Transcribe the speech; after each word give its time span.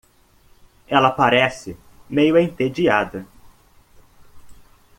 Ela 0.87 1.11
parece 1.11 1.77
meio 2.09 2.35
entediada. 2.35 3.23